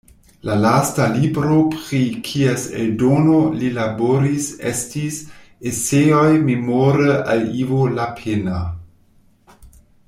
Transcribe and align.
La 0.49 0.53
lasta 0.61 1.03
libro 1.17 1.57
pri 1.73 1.99
kies 2.29 2.63
eldono 2.85 3.37
li 3.59 3.69
laboris 3.75 4.49
estis 4.73 5.21
"Eseoj 5.73 6.27
Memore 6.51 7.11
al 7.35 7.45
Ivo 7.63 7.83
Lapenna". 8.01 8.63